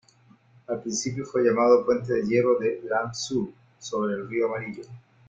[0.65, 4.81] Al principio fue llamado "Puente de Hierro de Lanzhou sobre el Río Amarillo".